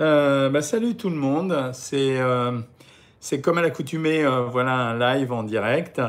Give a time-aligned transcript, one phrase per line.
[0.00, 2.52] Euh, bah, salut tout le monde, c'est euh,
[3.42, 6.02] comme à l'accoutumée, euh, voilà un live en direct.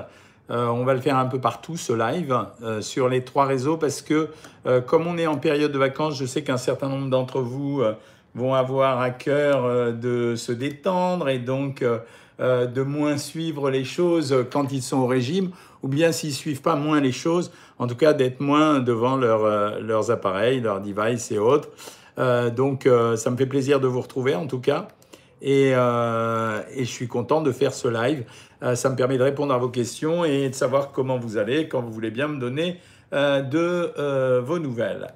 [0.50, 2.34] On va le faire un peu partout ce live
[2.80, 4.30] sur les trois réseaux parce que
[4.86, 7.84] comme on est en période de vacances, je sais qu'un certain nombre d'entre vous
[8.34, 11.84] vont avoir à cœur de se détendre et donc
[12.40, 15.52] de moins suivre les choses quand ils sont au régime
[15.84, 19.82] ou bien s'ils suivent pas moins les choses, en tout cas d'être moins devant leur,
[19.82, 21.68] leurs appareils, leurs devices et autres.
[22.18, 24.88] Euh, donc, euh, ça me fait plaisir de vous retrouver en tout cas.
[25.42, 28.26] Et, euh, je suis content de faire ce live.
[28.74, 31.80] Ça me permet de répondre à vos questions et de savoir comment vous allez, quand
[31.82, 32.80] vous voulez bien me donner
[33.12, 35.10] de vos nouvelles.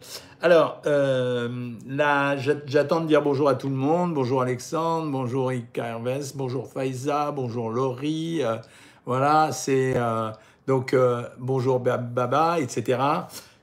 [0.44, 4.13] Alors, là, j'a- j'attends de dire bonjour à tout le monde.
[4.13, 8.44] Bonjour Alexandre, bonjour Ika Herves, bonjour Faiza, bonjour Laurie.
[9.08, 9.96] voilà, c'est
[10.68, 10.96] donc
[11.40, 12.99] bonjour Ba- Baba, etc.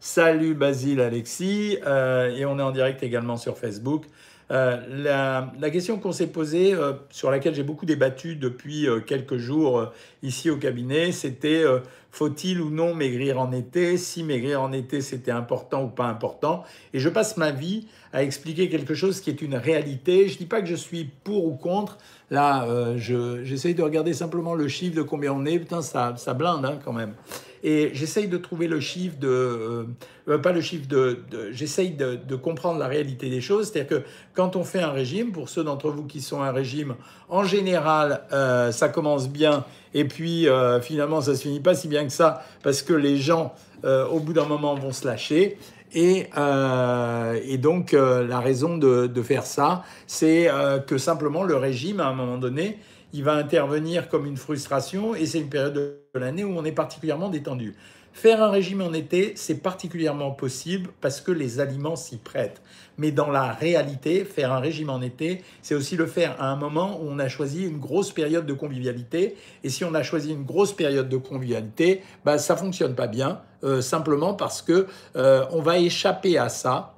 [0.00, 4.04] Salut Basile, Alexis, euh, et on est en direct également sur Facebook.
[4.50, 9.92] Euh, la, question qu'on s'est posée, euh, sur laquelle j'ai beaucoup débattu depuis quelques jours
[10.22, 11.64] ici au cabinet, c'était
[12.10, 13.96] faut-il ou non maigrir en été?
[13.96, 16.64] Si maigrir en été c'était important ou pas important?
[16.94, 20.28] Et je passe ma vie à expliquer quelque chose qui est une réalité.
[20.28, 21.98] Je dis pas que je suis pour ou contre.
[22.30, 25.58] Là, euh, je- j'essaye de regarder simplement le chiffre de combien on est.
[25.58, 27.14] Putain, ça, ça blinde hein, quand même.
[27.62, 29.28] Et j'essaye de trouver le chiffre de...
[29.28, 29.84] euh,
[30.28, 31.20] euh, pas le chiffre de...
[31.50, 33.70] j'essaye de, comprendre la réalité des choses.
[33.70, 36.94] C'est-à-dire que quand on fait un régime, pour ceux d'entre vous qui sont un régime,
[37.28, 39.64] en général, euh, ça commence bien.
[39.94, 40.46] Et puis,
[40.82, 44.34] finalement, ça se finit pas si bien que ça, parce que les gens, au bout
[44.34, 45.56] d'un moment, vont se lâcher.
[45.94, 46.28] Et,
[47.44, 50.50] et donc, la raison de, faire ça, c'est
[50.86, 52.78] que simplement le régime, à un moment donné,
[53.12, 56.72] il va intervenir comme une frustration et c'est une période de l'année où on est
[56.72, 57.74] particulièrement détendu.
[58.12, 62.60] Faire un régime en été, c'est particulièrement possible parce que les aliments s'y prêtent.
[62.96, 66.56] Mais dans la réalité, faire un régime en été, c'est aussi le faire à un
[66.56, 69.36] moment où on a choisi une grosse période de convivialité.
[69.62, 73.40] Et si on a choisi une grosse période de convivialité, bah, ça fonctionne pas bien,
[73.62, 76.94] euh, simplement parce que euh, on va échapper à ça.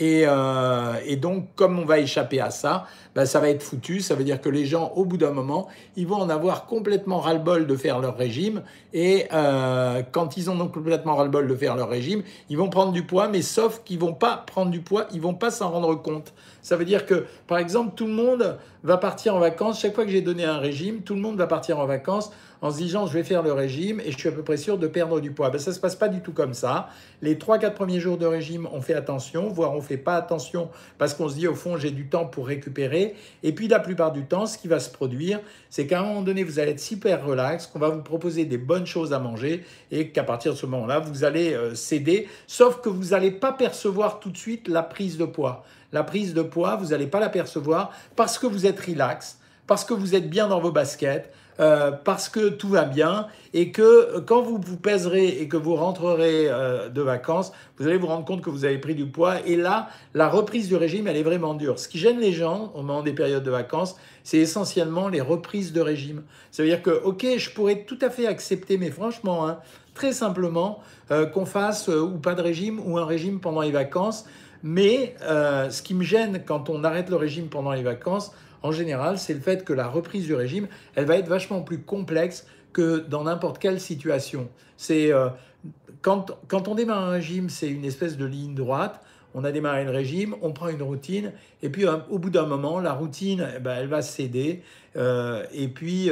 [0.00, 4.00] Euh, et donc, comme on va échapper à ça, ben, ça va être foutu.
[4.00, 7.18] Ça veut dire que les gens, au bout d'un moment, ils vont en avoir complètement
[7.18, 8.62] ras-le-bol de faire leur régime.
[8.92, 12.92] Et euh, quand ils en ont complètement ras-le-bol de faire leur régime, ils vont prendre
[12.92, 15.94] du poids, mais sauf qu'ils vont pas prendre du poids, ils vont pas s'en rendre
[16.00, 16.32] compte.
[16.62, 19.80] Ça veut dire que, par exemple, tout le monde va partir en vacances.
[19.80, 22.30] Chaque fois que j'ai donné un régime, tout le monde va partir en vacances
[22.64, 24.78] en se disant je vais faire le régime et je suis à peu près sûr
[24.78, 25.50] de perdre du poids.
[25.50, 26.88] Ben, ça ne se passe pas du tout comme ça.
[27.20, 30.70] Les 3-4 premiers jours de régime, on fait attention, voire on ne fait pas attention
[30.96, 33.03] parce qu'on se dit au fond j'ai du temps pour récupérer.
[33.42, 36.22] Et puis la plupart du temps, ce qui va se produire, c'est qu'à un moment
[36.22, 39.64] donné, vous allez être super relax, qu'on va vous proposer des bonnes choses à manger
[39.90, 43.52] et qu'à partir de ce moment-là, vous allez euh, céder, sauf que vous n'allez pas
[43.52, 45.64] percevoir tout de suite la prise de poids.
[45.92, 49.84] La prise de poids, vous n'allez pas la percevoir parce que vous êtes relax, parce
[49.84, 54.18] que vous êtes bien dans vos baskets, euh, parce que tout va bien et que
[54.26, 58.24] quand vous vous pèserez et que vous rentrerez euh, de vacances, vous allez vous rendre
[58.24, 59.36] compte que vous avez pris du poids.
[59.46, 61.78] Et là, la reprise du régime, elle est vraiment dure.
[61.78, 63.94] Ce qui gêne les gens au moment des périodes de vacances,
[64.24, 66.24] c'est essentiellement les reprises de régime.
[66.50, 69.58] Ça veut dire que, ok, je pourrais tout à fait accepter, mais franchement, hein,
[69.94, 70.80] très simplement,
[71.12, 74.24] euh, qu'on fasse ou pas de régime ou un régime pendant les vacances.
[74.66, 78.32] Mais ce qui me gêne quand on arrête le régime pendant les vacances,
[78.64, 81.82] en général, c'est le fait que la reprise du régime, elle va être vachement plus
[81.82, 84.48] complexe que dans n'importe quelle situation.
[84.78, 85.28] C'est euh,
[86.00, 89.04] quand, quand on démarre un régime, c'est une espèce de ligne droite.
[89.34, 91.32] On a démarré le régime, on prend une routine,
[91.62, 94.62] et puis euh, au bout d'un moment, la routine, eh ben, elle va céder,
[94.96, 96.10] euh, et puis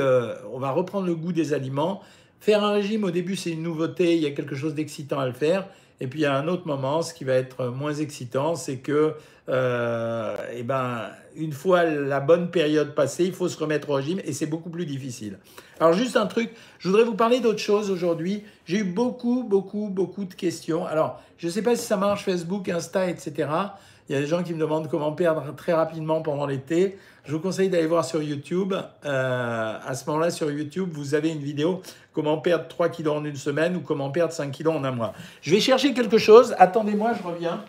[0.53, 2.03] on va reprendre le goût des aliments.
[2.41, 5.27] Faire un régime, au début, c'est une nouveauté, il y a quelque chose d'excitant à
[5.27, 5.69] le faire.
[6.01, 9.15] Et puis à un autre moment, ce qui va être moins excitant, c'est que,
[9.49, 14.21] euh, eh ben, une fois la bonne période passée, il faut se remettre au régime
[14.25, 15.39] et c'est beaucoup plus difficile.
[15.81, 18.45] Alors juste un truc, je voudrais vous parler d'autre chose aujourd'hui.
[18.67, 20.87] J'ai eu beaucoup, beaucoup, beaucoup de questions.
[20.87, 23.49] Alors, je ne sais pas si ça marche Facebook, Insta, etc.
[24.09, 26.99] Il y a des gens qui me demandent comment perdre très rapidement pendant l'été.
[27.25, 28.75] Je vous conseille d'aller voir sur YouTube.
[29.05, 33.25] Euh, à ce moment-là, sur YouTube, vous avez une vidéo comment perdre 3 kilos en
[33.25, 35.15] une semaine ou comment perdre 5 kilos en un mois.
[35.41, 36.55] Je vais chercher quelque chose.
[36.59, 37.65] Attendez-moi, je reviens.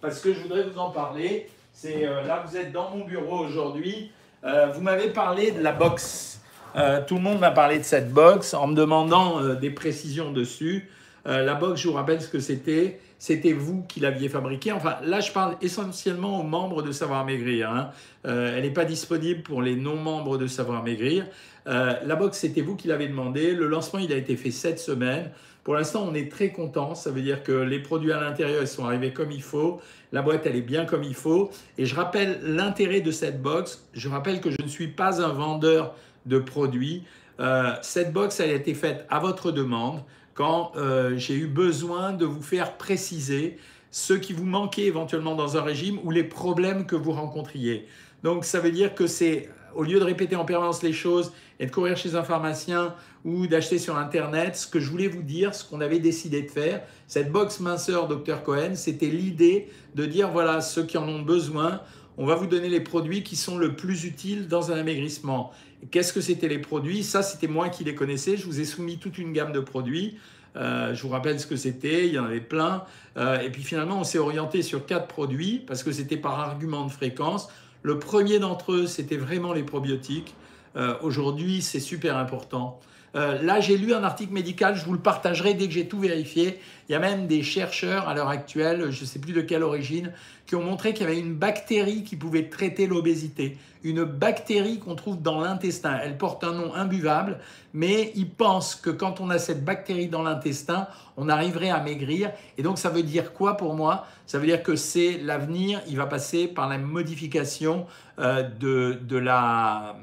[0.00, 1.48] Parce que je voudrais vous en parler.
[1.72, 4.10] C'est euh, là, vous êtes dans mon bureau aujourd'hui.
[4.44, 6.40] Euh, vous m'avez parlé de la box.
[6.76, 10.88] Euh, tout le monde m'a parlé de cette box en me demandant des précisions dessus.
[11.26, 12.98] La box, je vous rappelle ce que c'était.
[13.18, 14.72] C'était vous qui l'aviez fabriquée.
[14.72, 17.70] Enfin, là, je parle essentiellement aux membres de Savoir Maigrir.
[17.70, 17.90] hein.
[18.24, 21.26] Elle n'est pas disponible pour les non-membres de Savoir Maigrir.
[21.66, 23.52] La box, c'était vous qui l'avez demandé.
[23.52, 25.30] Le lancement, il a été fait cette semaine.
[25.64, 26.94] Pour l'instant, on est très content.
[26.94, 29.80] Ça veut dire que les produits à l'intérieur, ils sont arrivés comme il faut.
[30.12, 31.50] La boîte, elle est bien comme il faut.
[31.78, 33.86] Et je rappelle l'intérêt de cette box.
[33.92, 35.94] Je rappelle que je ne suis pas un vendeur
[36.26, 37.04] de produits.
[37.40, 40.02] Euh, cette box, elle a été faite à votre demande
[40.34, 43.58] quand euh, j'ai eu besoin de vous faire préciser
[43.90, 47.86] ce qui vous manquait éventuellement dans un régime ou les problèmes que vous rencontriez.
[48.22, 51.66] Donc ça veut dire que c'est, au lieu de répéter en permanence les choses et
[51.66, 52.94] de courir chez un pharmacien
[53.24, 56.50] ou d'acheter sur Internet, ce que je voulais vous dire, ce qu'on avait décidé de
[56.50, 61.22] faire, cette box minceur Dr Cohen, c'était l'idée de dire, voilà, ceux qui en ont
[61.22, 61.80] besoin,
[62.16, 65.52] on va vous donner les produits qui sont le plus utiles dans un amaigrissement.
[65.90, 67.02] Qu'est-ce que c'était les produits?
[67.02, 68.36] Ça, c'était moi qui les connaissais.
[68.36, 70.18] Je vous ai soumis toute une gamme de produits.
[70.56, 72.84] Euh, je vous rappelle ce que c'était, il y en avait plein.
[73.16, 76.84] Euh, et puis finalement, on s'est orienté sur quatre produits parce que c'était par argument
[76.84, 77.48] de fréquence.
[77.82, 80.34] Le premier d'entre eux, c'était vraiment les probiotiques.
[80.76, 82.80] Euh, aujourd'hui, c'est super important.
[83.14, 86.60] là, j'ai lu un article médical, je vous le partagerai dès que j'ai tout vérifié.
[86.90, 89.62] Il y a même des chercheurs à l'heure actuelle, je ne sais plus de quelle
[89.62, 90.12] origine,
[90.44, 94.94] qui ont montré qu'il y avait une bactérie qui pouvait traiter l'obésité une bactérie qu'on
[94.94, 95.98] trouve dans l'intestin.
[96.02, 97.38] Elle porte un nom imbuvable,
[97.72, 102.30] mais ils pensent que quand on a cette bactérie dans l'intestin, on arriverait à maigrir.
[102.58, 104.06] Et donc ça veut dire quoi pour moi?
[104.26, 107.86] Ça veut dire que c'est l'avenir, il va passer par la modification
[108.18, 109.96] euh, de, de, la,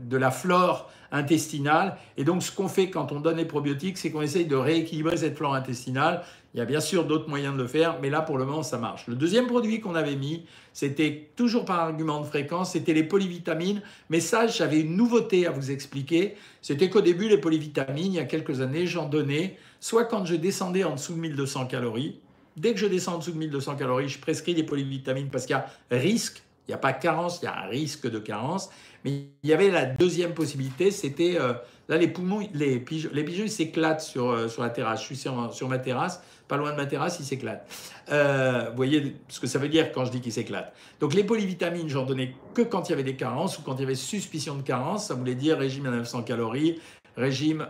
[0.00, 1.96] de la flore intestinale.
[2.16, 5.16] Et donc ce qu'on fait quand on donne les probiotiques, c'est qu'on essaye de rééquilibrer
[5.16, 6.22] cette flore intestinale
[6.54, 8.62] il y a bien sûr d'autres moyens de le faire, mais là pour le moment
[8.62, 9.06] ça marche.
[9.06, 13.82] Le deuxième produit qu'on avait mis, c'était toujours par argument de fréquence, c'était les polyvitamines.
[14.10, 16.34] Mais ça, j'avais une nouveauté à vous expliquer.
[16.60, 20.36] C'était qu'au début, les polyvitamines, il y a quelques années, j'en donnais soit quand je
[20.36, 22.20] descendais en dessous de 1200 calories.
[22.56, 25.56] Dès que je descends en dessous de 1200 calories, je prescris des polyvitamines parce qu'il
[25.56, 28.70] y a risque, il n'y a pas carence, il y a un risque de carence.
[29.04, 31.54] Mais il y avait la deuxième possibilité, c'était euh,
[31.88, 35.00] là les poumons, les pigeons, les pigeons s'éclatent sur, euh, sur la terrasse.
[35.00, 37.66] Je suis sur, sur ma terrasse pas loin de ma terrasse, il s'éclate.
[38.10, 40.74] Euh, vous voyez ce que ça veut dire quand je dis qu'il s'éclate.
[41.00, 43.80] Donc les polyvitamines, j'en donnais que quand il y avait des carences ou quand il
[43.80, 45.06] y avait suspicion de carence.
[45.06, 46.78] Ça voulait dire régime à 900 calories,
[47.16, 47.66] régime...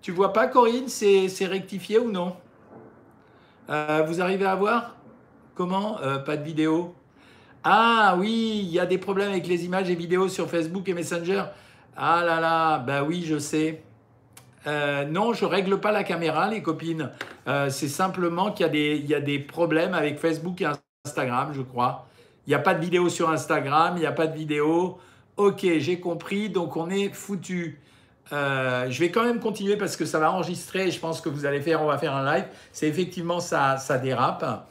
[0.00, 2.34] Tu vois pas, Corinne, c'est rectifié ou non?
[3.68, 4.96] Vous arrivez à voir?
[5.54, 5.98] Comment?
[6.26, 6.96] Pas de vidéo?
[7.64, 10.94] Ah oui, il y a des problèmes avec les images et vidéos sur Facebook et
[10.94, 11.44] Messenger.
[11.96, 13.82] Ah là là, bah oui, je sais.
[14.66, 17.10] Euh, non, je règle pas la caméra, les copines.
[17.46, 20.68] Euh, c'est simplement qu'il y, y, a des problèmes avec Facebook et
[21.04, 22.06] Instagram, je crois.
[22.46, 24.98] Il n'y a pas de vidéo sur Instagram, il n'y a pas de vidéo.
[25.36, 27.80] Ok, j'ai compris, donc on est foutu.
[28.32, 30.90] Euh, je vais quand même continuer parce que ça va enregistrer.
[30.90, 32.46] Je pense que vous allez faire, on va faire un live.
[32.72, 34.68] C'est effectivement ça, ça dérape.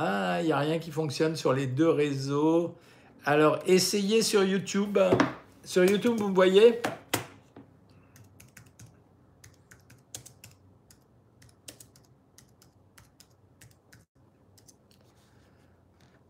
[0.00, 2.76] Ah, il n'y a rien qui fonctionne sur les deux réseaux.
[3.24, 4.96] Alors, essayez sur YouTube.
[5.64, 6.80] Sur YouTube, vous voyez?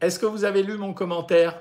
[0.01, 1.61] Est-ce que vous avez lu mon commentaire?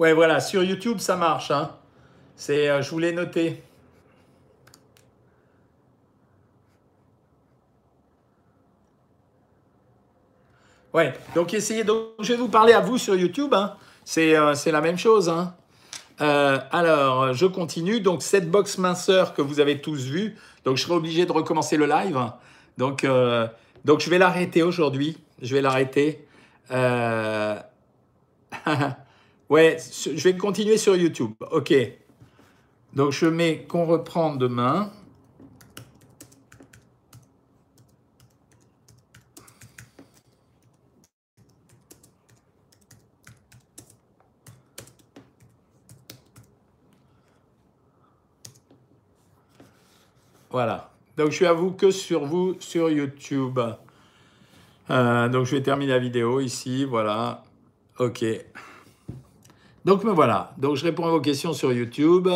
[0.00, 1.52] Ouais, voilà, sur YouTube, ça marche.
[1.52, 1.76] Hein.
[2.34, 3.12] C'est, euh, je vous l'ai
[10.94, 11.84] Ouais, donc essayez.
[11.84, 13.52] Donc, je vais vous parler à vous sur YouTube.
[13.52, 13.74] Hein.
[14.18, 15.28] Euh, c'est, la même chose.
[15.28, 15.54] Hein.
[16.20, 18.00] Euh, alors, je continue.
[18.00, 20.36] Donc, cette box minceur que vous avez tous vue.
[20.64, 22.18] Donc, je serai obligé de recommencer le live.
[22.78, 23.04] Donc,
[23.84, 25.18] donc je vais l'arrêter aujourd'hui.
[25.42, 26.26] Je vais l'arrêter.
[26.70, 27.56] Euh,
[29.50, 31.32] ouais, je vais continuer sur YouTube.
[31.50, 31.74] Ok.
[32.94, 34.90] Donc je mets qu'on reprend demain.
[50.54, 50.88] Voilà.
[51.16, 53.58] Donc je suis à vous que sur vous sur YouTube.
[54.88, 57.42] Euh, donc je vais terminer la vidéo ici, voilà.
[57.98, 58.24] Ok.
[59.84, 60.54] Donc me voilà.
[60.56, 62.28] Donc je réponds à vos questions sur YouTube.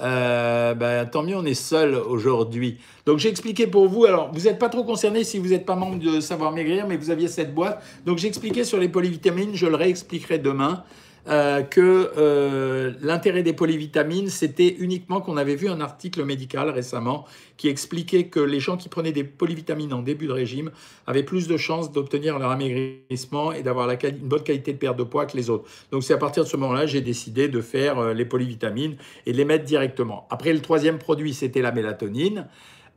[0.00, 2.80] Euh, ben, tant mieux, on est seul aujourd'hui.
[3.06, 5.76] Donc j'ai expliqué pour vous, alors vous n'êtes pas trop concerné si vous n'êtes pas
[5.76, 7.84] membre de Savoir Maigrir, mais vous aviez cette boîte.
[8.04, 10.82] Donc j'ai expliqué sur les polyvitamines, je le réexpliquerai demain.
[11.26, 17.24] Euh, que euh, l'intérêt des polyvitamines, c'était uniquement qu'on avait vu un article médical récemment
[17.56, 20.70] qui expliquait que les gens qui prenaient des polyvitamines en début de régime
[21.06, 25.04] avaient plus de chances d'obtenir leur amaigrissement et d'avoir une bonne qualité de perte de
[25.04, 25.64] poids que les autres.
[25.90, 29.32] Donc c'est à partir de ce moment-là, j'ai décidé de faire euh, les polyvitamines et
[29.32, 30.26] de les mettre directement.
[30.28, 32.48] Après, le troisième produit, c'était la mélatonine.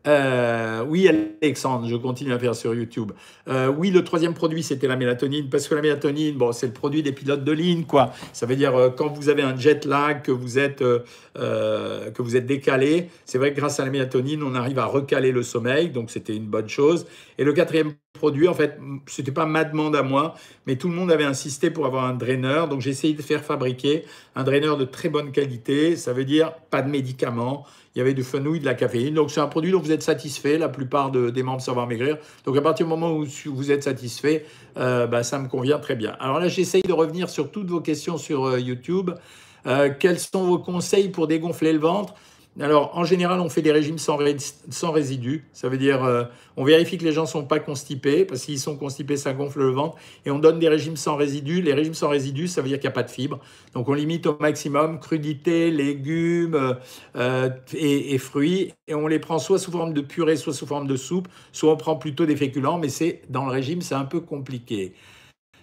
[0.06, 1.08] Euh, oui,
[1.42, 3.12] Alexandre, je continue à faire sur YouTube.
[3.50, 6.72] Euh, oui, le troisième produit, c'était la mélatonine, parce que la mélatonine, bon, c'est le
[6.74, 8.14] produit des pilotes de ligne, quoi.
[8.32, 12.36] Ça veut dire euh, quand vous avez un jet lag, que vous êtes, que vous
[12.38, 15.90] êtes décalé, c'est vrai que grâce à la mélatonine, on arrive à recaler le sommeil,
[15.90, 17.06] donc c'était une bonne chose.
[17.38, 20.96] Et le quatrième produit, en fait, c'était pas ma demande à moi, mais tout le
[20.96, 24.04] monde avait insisté pour avoir un draineur, donc j'ai essayé de faire fabriquer
[24.36, 25.96] un draineur de très bonne qualité.
[25.96, 27.66] Ça veut dire pas de médicaments
[27.98, 29.16] il y avait du fenouil, de la caféine.
[29.16, 32.20] Donc c'est un produit dont vous êtes satisfait, la plupart des membres Savoir Maigrir.
[32.46, 34.46] Donc à partir du moment où vous êtes satisfait,
[34.78, 36.16] euh, bah, ça me convient très bien.
[36.20, 39.10] Alors là, j'essaye de revenir sur toutes vos questions sur euh, YouTube.
[39.66, 42.14] Euh, quels sont vos conseils pour dégonfler le ventre?
[42.60, 45.46] Alors, en général, on fait des régimes sans, résidus.
[45.54, 46.24] Ça veut dire, euh,
[46.56, 49.60] on vérifie que les gens ne sont pas constipés, parce qu'ils sont constipés, ça gonfle
[49.60, 49.98] le ventre.
[50.26, 51.62] Et on donne des régimes sans résidus.
[51.62, 53.40] Les régimes sans résidus, ça veut dire qu'il n'y a pas de fibres.
[53.74, 56.78] Donc, on limite au maximum crudité, légumes
[57.16, 58.74] euh, et, fruits.
[58.88, 61.28] Et on les prend soit sous forme de purée, soit sous forme de soupe.
[61.52, 62.88] Soit on prend plutôt des féculents, mais
[63.30, 64.94] dans le régime, c'est un peu compliqué.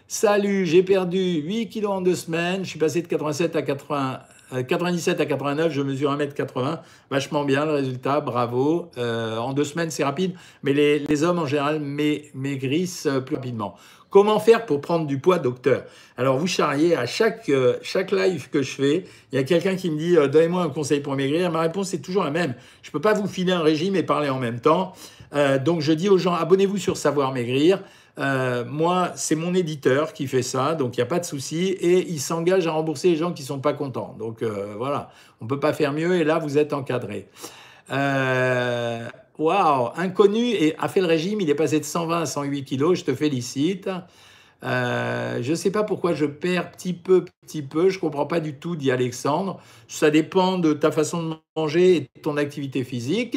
[0.06, 2.62] Salut, j'ai perdu 8 kilos en deux semaines.
[2.62, 4.20] Je suis passé de 87 à 80.
[4.62, 6.80] 97 à 89, je mesure 1m80.
[7.10, 8.90] Vachement bien le résultat, bravo.
[8.98, 13.74] Euh, en deux semaines, c'est rapide, mais les, hommes en général maigrissent plus rapidement.
[14.10, 15.84] Comment faire pour prendre du poids, docteur?
[16.16, 17.78] Alors, vous charriez à chaque, euh,
[18.12, 21.00] live que je fais, il y a quelqu'un qui me dit euh, Donnez-moi un conseil
[21.00, 21.50] pour maigrir.
[21.50, 22.54] Ma réponse est toujours la même.
[22.82, 24.92] Je ne peux pas vous filer un régime et parler en même temps.
[25.64, 27.80] donc, je dis aux gens Abonnez-vous sur Savoir Maigrir.
[28.18, 31.70] Euh, moi, c'est mon éditeur qui fait ça, donc il n'y a pas de souci,
[31.70, 34.14] et il s'engage à rembourser les gens qui ne sont pas contents.
[34.18, 37.28] Donc euh, voilà, on ne peut pas faire mieux, et là, vous êtes encadré.
[37.90, 42.64] Euh, waouh, inconnu et a fait le régime, il est passé de 120 à 108
[42.64, 43.90] kilos, je te félicite.
[44.62, 48.40] je ne sais pas pourquoi je perds petit peu, petit peu, je ne comprends pas
[48.40, 49.60] du tout, dit Alexandre.
[49.88, 53.36] Ça dépend de ta façon de manger et de ton activité physique.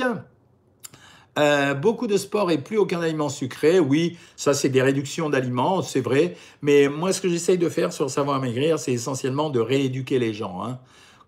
[1.37, 3.79] Euh, beaucoup de sport et plus aucun aliment sucré.
[3.79, 6.35] Oui, ça c'est des réductions d'aliments, c'est vrai.
[6.61, 10.33] Mais moi, ce que j'essaye de faire sur Savoir Maigrir, c'est essentiellement de rééduquer les
[10.33, 10.63] gens.
[10.63, 10.79] Hein.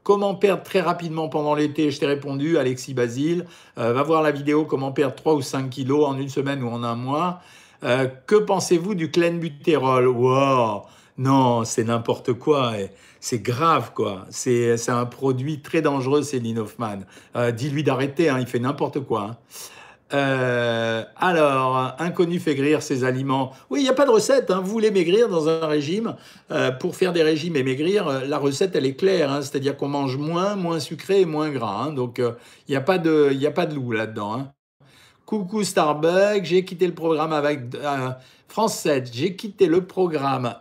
[0.02, 1.92] Comment perdre très rapidement pendant l'été?
[1.92, 3.46] Je t'ai répondu, Alexis Basile.
[3.78, 6.70] Euh, va voir la vidéo Comment perdre 3 ou 5 kilos en une semaine ou
[6.70, 7.42] en un mois.
[7.84, 10.86] Euh, que pensez-vous du clenbutérol Wow
[11.20, 12.74] Non, c'est n'importe quoi.
[13.20, 14.26] C'est grave, quoi.
[14.32, 17.02] C'est un produit très dangereux, Céline Hoffman.
[17.56, 19.22] Dis-lui d'arrêter, hein, il fait n'importe quoi.
[19.22, 19.38] Hein.
[20.14, 23.52] Euh, alors, inconnu fait maigrir ses aliments.
[23.70, 24.50] Oui, il n'y a pas de recette.
[24.50, 24.62] Hein.
[24.64, 26.16] Vous voulez maigrir dans un régime.
[26.52, 29.32] Euh, pour faire des régimes et maigrir, euh, la recette, elle est claire.
[29.32, 29.42] Hein.
[29.42, 31.84] C'est-à-dire qu'on mange moins, moins sucré et moins gras.
[31.84, 31.94] Hein.
[31.94, 34.48] Donc, il n'y a, pas de, a pas de loup là-dedans.
[35.26, 37.62] Coucou Starbucks, j'ai quitté le programme avec
[38.48, 39.12] France 7.
[39.14, 40.56] J'ai quitté le programme.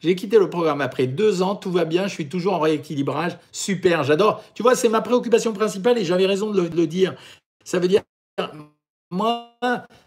[0.00, 3.36] J'ai quitté le programme après deux ans, tout va bien, je suis toujours en rééquilibrage.
[3.52, 4.42] Super, j'adore.
[4.54, 7.14] Tu vois, c'est ma préoccupation principale et j'avais raison de le dire.
[7.66, 8.02] Ça veut dire,
[9.10, 9.56] moi,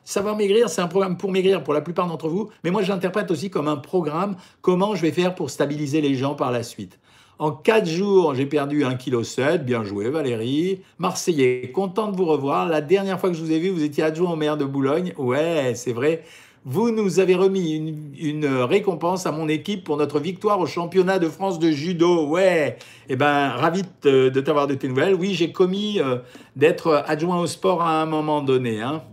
[0.05, 3.31] Savoir Maigrir, c'est un programme pour maigrir pour la plupart d'entre vous, mais moi, j'interprète
[3.31, 6.99] aussi comme un programme, comment je vais faire pour stabiliser les gens par la suite.
[7.37, 9.63] En quatre jours, j'ai perdu 1,7 kg.
[9.65, 10.83] Bien joué, Valérie.
[10.99, 12.69] Marseillais, content de vous revoir.
[12.69, 15.13] La dernière fois que je vous ai vu, vous étiez adjoint au maire de Boulogne.
[15.17, 16.23] Ouais, c'est vrai.
[16.65, 17.73] Vous nous avez remis
[18.19, 22.27] une, récompense à mon équipe pour notre victoire au championnat de France de judo.
[22.27, 25.15] Ouais, eh ben, ravi de, t'avoir de tes nouvelles.
[25.15, 26.17] Oui, j'ai commis euh,
[26.57, 28.81] d'être adjoint au sport à un moment donné.
[28.81, 29.03] Hein.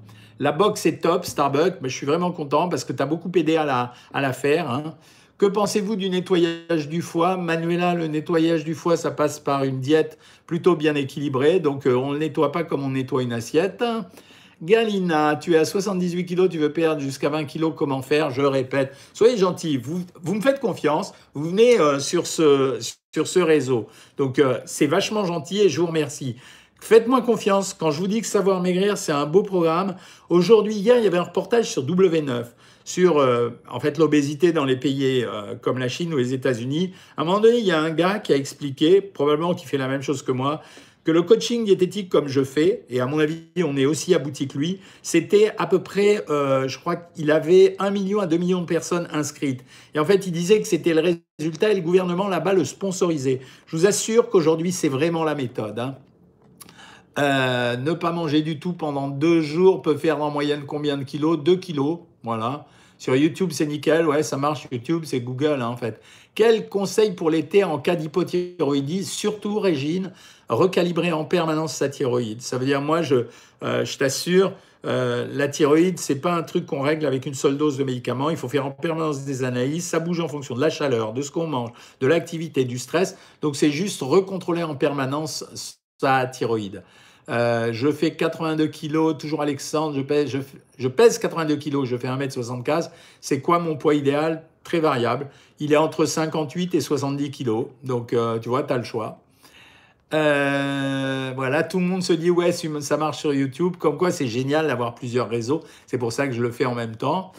[0.41, 3.31] La boxe est top, Starbucks, mais je suis vraiment content parce que tu as beaucoup
[3.37, 4.69] aidé à la, à faire.
[4.69, 4.97] Hein.
[5.39, 7.37] Que pensez-vous du nettoyage du foie?
[7.37, 11.61] Manuela, le nettoyage du foie, ça passe par une diète plutôt bien équilibrée.
[11.61, 13.85] Donc, euh, on ne le nettoie pas comme on nettoie une assiette.
[14.63, 18.31] Galina, tu es à 78 kg, tu veux perdre jusqu'à 20 kg, comment faire?
[18.31, 22.79] Je répète, soyez gentils, vous, vous me faites confiance, vous venez euh, sur, ce,
[23.13, 23.87] sur ce réseau.
[24.17, 26.37] Donc euh, c'est vachement gentil et je vous remercie.
[26.81, 29.97] Faites-moi confiance, quand je vous dis que Savoir Maigrir, c'est un beau programme.
[30.31, 32.47] Aujourd'hui, hier, il y avait un reportage sur W9
[32.85, 35.27] sur euh, en fait l'obésité dans les pays
[35.61, 36.95] comme la Chine ou les États-Unis.
[37.17, 39.79] À un moment donné, il y a un gars qui a expliqué, probablement qui fait
[39.79, 40.63] la même chose que moi,
[41.07, 44.49] que le coaching diététique comme je fais, et à mon avis on est aussi abouti
[44.49, 48.37] que lui, c'était à peu près, euh, je crois qu'il avait 1 million à 2
[48.37, 49.65] millions de personnes inscrites.
[49.95, 53.39] Et en fait il disait que c'était le résultat et le gouvernement là-bas le sponsorisait.
[53.69, 55.79] Je vous assure qu'aujourd'hui c'est vraiment la méthode.
[55.79, 55.95] Hein.
[57.21, 61.05] Euh, ne pas manger du tout pendant deux jours peut faire en moyenne combien de
[61.05, 61.39] kilos?
[61.39, 62.67] 2 kilos, voilà.
[62.99, 64.67] Sur YouTube, c'est nickel, ouais, ça marche.
[64.73, 66.01] YouTube, c'est Google, hein, en fait.
[66.35, 69.05] Quel conseil pour l'été en cas d'hypothyroïdie?
[69.05, 70.13] Surtout, Régine,
[70.49, 72.43] recalibrer en permanence sa thyroïde.
[72.43, 73.27] Ça veut dire, moi, je,
[73.63, 74.53] euh, je t'assure,
[74.85, 78.31] euh, la thyroïde, c'est pas un truc qu'on règle avec une seule dose de médicaments.
[78.31, 79.87] Il faut faire en permanence des analyses.
[79.87, 83.17] Ça bouge en fonction de la chaleur, de ce qu'on mange, de l'activité, du stress.
[83.43, 85.45] Donc, c'est juste recontrôler en permanence
[86.01, 86.83] sa thyroïde.
[87.29, 90.31] Euh, je fais 82 kilos, toujours Alexandre, je pèse,
[90.79, 92.91] je, pèse 82 kilos, je fais 1m75.
[93.21, 94.45] C'est quoi mon poids idéal?
[94.63, 95.29] Très variable.
[95.59, 97.67] Il est entre 58 et 70 kilos.
[97.83, 99.21] Donc, tu vois, tu as le choix.
[100.15, 103.77] Euh, voilà, tout le monde se dit ouais, ça marche sur YouTube.
[103.79, 105.63] Comme quoi, c'est génial d'avoir plusieurs réseaux.
[105.87, 107.33] C'est pour ça que je le fais en même temps.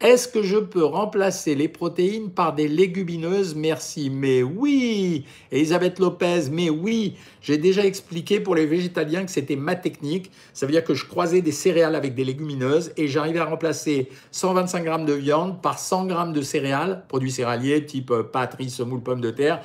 [0.00, 3.56] Est-ce que je peux remplacer les protéines par des légumineuses?
[3.56, 4.10] Merci.
[4.10, 9.74] Mais oui Elisabeth Lopez, mais oui J'ai déjà expliqué pour les végétaliens que c'était ma
[9.74, 10.30] technique.
[10.52, 14.08] Ça veut dire que je croisais des céréales avec des légumineuses et j'arrivais à remplacer
[14.30, 18.70] 125 grammes de viande par 100 grammes de céréales, produits céréaliers type euh, pâtes, riz,
[18.70, 19.62] semoule, pommes de terre,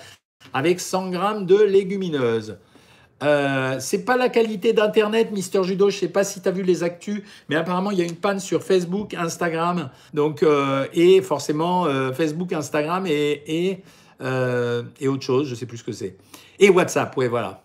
[0.54, 2.58] avec 100 grammes de légumineuses.
[3.24, 5.90] Euh, c'est pas la qualité d'Internet, Mister Judo.
[5.90, 8.16] Je sais pas si tu as vu les actus, mais apparemment, il y a une
[8.16, 9.90] panne sur Facebook, Instagram.
[10.14, 13.84] Donc, euh, et forcément, euh, Facebook, Instagram et, et,
[15.00, 16.18] et, autre chose, je sais plus ce que c'est.
[16.60, 17.62] Et WhatsApp, oui, voilà.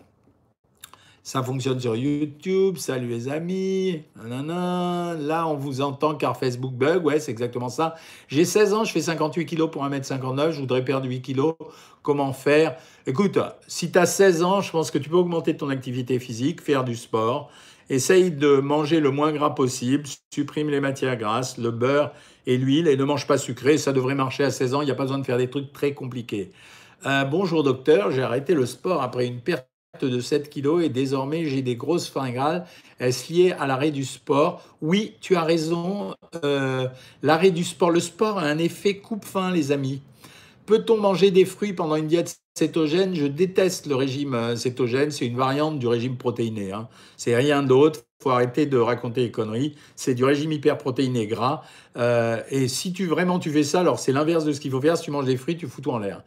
[1.23, 2.77] Ça fonctionne sur YouTube.
[2.77, 4.01] Salut les amis.
[4.25, 7.05] Là, on vous entend car Facebook bug.
[7.05, 7.95] Ouais, c'est exactement ça.
[8.27, 10.51] J'ai 16 ans, je fais 58 kilos pour 1m59.
[10.51, 11.55] Je voudrais perdre 8 kilos.
[12.01, 12.77] Comment faire?
[13.05, 16.61] Écoute, si tu as 16 ans, je pense que tu peux augmenter ton activité physique,
[16.61, 17.51] faire du sport.
[17.89, 20.05] Essaye de manger le moins gras possible.
[20.33, 22.13] Supprime les matières grasses, le beurre
[22.47, 23.77] et l'huile et ne mange pas sucré.
[23.77, 24.81] Ça devrait marcher à 16 ans.
[24.81, 26.51] Il n'y a pas besoin de faire des trucs très compliqués.
[27.05, 29.68] Euh, bonjour docteur, j'ai arrêté le sport après une perte
[30.05, 32.65] de 7 kilos et désormais j'ai des grosses fringales.
[32.99, 34.61] Est-ce lié à l'arrêt du sport?
[34.81, 36.15] Oui, tu as raison.
[36.43, 36.87] Euh,
[37.23, 40.01] l'arrêt du sport, le sport a un effet coupe-faim, les amis.
[40.65, 43.15] Peut-on manger des fruits pendant une diète cétogène?
[43.15, 45.09] Je déteste le régime euh, cétogène.
[45.09, 46.71] C'est une variante du régime protéiné.
[46.71, 46.87] Hein.
[47.17, 48.01] C'est rien d'autre.
[48.19, 49.75] Il faut arrêter de raconter les conneries.
[49.95, 51.63] C'est du régime hyperprotéiné gras.
[51.97, 54.81] Euh, et si tu vraiment tu fais ça, alors c'est l'inverse de ce qu'il faut
[54.81, 54.95] faire.
[54.95, 56.21] Si tu manges des fruits, tu fous tout en l'air.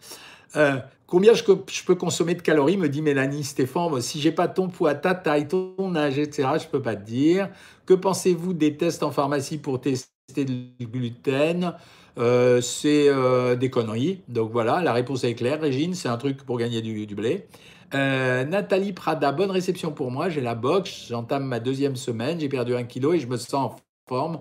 [1.13, 4.01] Combien je, peux consommer de calories me dit Mélanie Stéphane?
[4.01, 7.51] Si j'ai pas ton poids, ta taille, ton âge, etc., je peux pas te dire.
[7.85, 11.75] Que pensez-vous des tests en pharmacie pour tester le gluten?
[12.17, 14.23] Euh, C'est euh, des conneries.
[14.29, 15.61] Donc voilà, la réponse est claire.
[15.61, 17.47] Régine, c'est un truc pour gagner du, blé.
[17.93, 20.31] Nathalie Prada, bonne réception pour moi.
[20.31, 23.75] J'ai la boxe, j'entame ma deuxième semaine, j'ai perdu un kilo et je me sens
[23.75, 23.77] en
[24.09, 24.41] forme.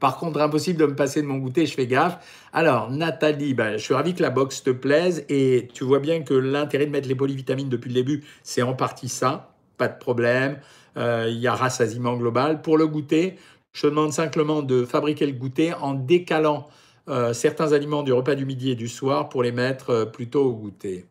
[0.00, 2.18] Par contre, impossible de me passer de mon goûter, je fais gaffe.
[2.52, 6.22] Alors, Nathalie, ben, je suis ravi que la boxe te plaise et tu vois bien
[6.22, 9.98] que l'intérêt de mettre les polyvitamines depuis le début, c'est en partie ça, pas de
[9.98, 10.58] problème.
[10.96, 12.62] Euh, il y a rassasiement global.
[12.62, 13.36] Pour le goûter,
[13.72, 16.68] je te demande simplement de fabriquer le goûter en décalant
[17.08, 20.44] euh, certains aliments du repas du midi et du soir pour les mettre euh, plutôt
[20.44, 21.06] au goûter.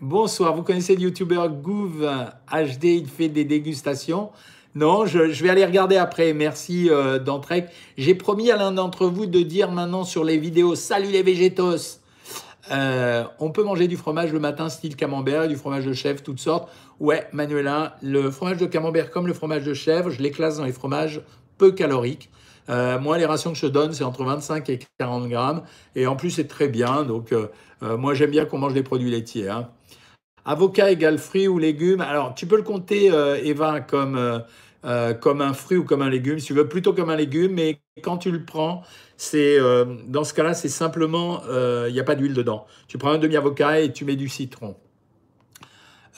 [0.00, 2.06] bonsoir, vous connaissez le youtubeur Gouv
[2.52, 4.30] HD, il fait des dégustations.
[4.76, 6.34] Non, je, vais aller regarder après.
[6.34, 7.18] Merci euh,
[7.96, 12.02] J'ai promis à l'un d'entre vous de dire maintenant sur les vidéos Salut les végétos
[12.70, 16.40] euh, On peut manger du fromage le matin, style camembert, du fromage de chèvre, toutes
[16.40, 16.68] sortes.
[17.00, 20.66] Ouais, Manuela, le fromage de camembert comme le fromage de chèvre, je les classe dans
[20.66, 21.22] les fromages
[21.56, 22.28] peu caloriques.
[22.68, 25.62] Euh, moi, les rations que je donne, c'est entre 25 et 40 grammes.
[25.94, 27.02] Et en plus, c'est très bien.
[27.02, 27.46] Donc, euh,
[27.96, 29.48] moi, j'aime bien qu'on mange des produits laitiers.
[29.48, 29.70] Hein.
[30.44, 32.02] Avocat égale fruits ou légumes.
[32.02, 33.06] Alors, tu peux le compter,
[33.42, 34.44] Eva, comme
[34.86, 37.54] euh, comme un fruit ou comme un légume, si tu veux, plutôt comme un légume,
[37.54, 38.82] mais quand tu le prends,
[39.16, 42.66] c'est euh, dans ce cas-là, c'est simplement, euh, il n'y a pas d'huile dedans.
[42.86, 44.76] Tu prends un demi-avocat et tu mets du citron.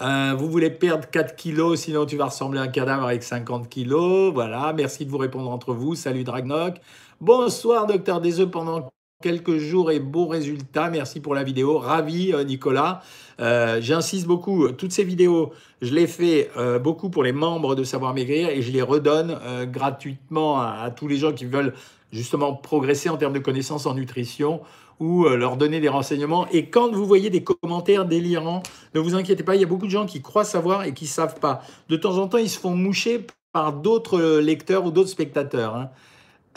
[0.01, 4.33] vous voulez perdre 4 kilos, sinon tu vas ressembler à un cadavre avec 50 kilos.
[4.35, 5.95] Voilà, merci de vous répondre entre vous.
[5.95, 6.77] Salut Dragnoc.
[7.21, 10.91] Bonsoir, docteur des œufs pendant quelques jours et beaux résultats.
[10.91, 11.79] Merci pour la vidéo.
[11.79, 13.03] Ravi, euh, Nicolas.
[13.41, 14.69] Euh, j'insiste beaucoup.
[14.69, 15.53] Toutes ces vidéos,
[15.83, 19.37] je les fais euh, beaucoup pour les membres de Savoir Maigrir et je les redonne
[19.73, 21.75] gratuitement à, tous les gens qui veulent
[22.13, 24.61] justement progresser en termes de connaissances en nutrition
[25.01, 26.47] ou leur donner des renseignements.
[26.53, 28.63] Et quand vous voyez des commentaires délirants,
[28.95, 31.05] ne vous inquiétez pas, il y a beaucoup de gens qui croient savoir et qui
[31.05, 31.63] ne savent pas.
[31.89, 35.75] De temps en temps, ils se font moucher par d'autres lecteurs ou d'autres spectateurs.
[35.75, 35.91] Hein.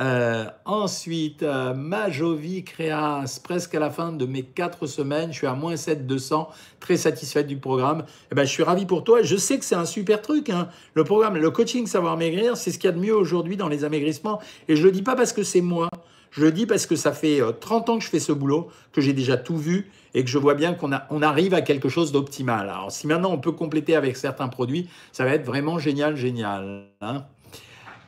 [0.01, 5.47] Euh, ensuite, euh, Majovi Créas, presque à la fin de mes quatre semaines, je suis
[5.47, 8.03] à moins 7,200, très satisfaite du programme.
[8.31, 9.21] Eh ben, je suis ravi pour toi.
[9.21, 10.49] Je sais que c'est un super truc.
[10.49, 10.69] Hein.
[10.95, 13.67] Le programme, le coaching Savoir Maigrir, c'est ce qu'il y a de mieux aujourd'hui dans
[13.67, 14.41] les amaigrissements.
[14.67, 15.87] Et je ne le dis pas parce que c'est moi.
[16.31, 18.69] Je le dis parce que ça fait 30 euh, ans que je fais ce boulot,
[18.93, 21.89] que j'ai déjà tout vu et que je vois bien qu'on on arrive à quelque
[21.89, 22.69] chose d'optimal.
[22.69, 26.85] Alors, si maintenant on peut compléter avec certains produits, ça va être vraiment génial, génial.
[27.01, 27.25] Hein.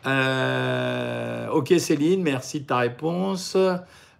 [0.05, 3.57] Euh, ok Céline, merci de ta réponse.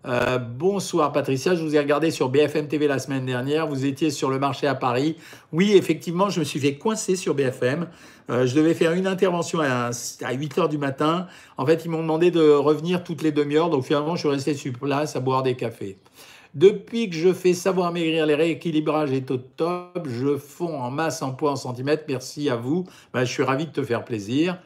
[0.06, 4.12] Euh, bonsoir Patricia, je vous ai regardé sur BFM TV la semaine dernière, vous étiez
[4.12, 5.16] sur le marché à Paris.
[5.54, 7.88] Oui, effectivement, je me suis fait coincer sur BFM.
[8.30, 9.92] Euh, je devais faire une intervention à,
[10.24, 11.28] à 8 h du matin.
[11.58, 14.54] En fait, ils m'ont demandé de revenir toutes les demi-heures, donc finalement, je suis resté
[14.56, 15.98] sur place à boire des cafés.
[16.54, 20.08] Depuis que je fais savoir maigrir, les rééquilibrages est au top.
[20.08, 22.04] Je fonds en masse, en poids, en centimètres.
[22.08, 22.86] Merci à vous.
[23.12, 24.60] Ben, je suis ravi de te faire plaisir.